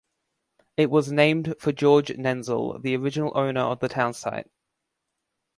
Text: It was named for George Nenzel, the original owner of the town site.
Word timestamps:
It 0.77 0.89
was 0.89 1.11
named 1.11 1.53
for 1.59 1.71
George 1.71 2.07
Nenzel, 2.09 2.81
the 2.81 2.95
original 2.97 3.31
owner 3.35 3.61
of 3.61 3.81
the 3.81 3.87
town 3.87 4.15
site. 4.15 4.49